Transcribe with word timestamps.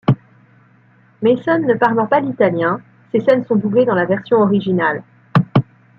Mason 1.21 1.59
ne 1.59 1.75
parlant 1.75 2.07
pas 2.07 2.21
l’italien, 2.21 2.81
ses 3.11 3.19
scènes 3.19 3.45
sont 3.45 3.55
doublées 3.55 3.85
dans 3.85 3.93
la 3.93 4.05
version 4.07 4.37
originale. 4.37 5.03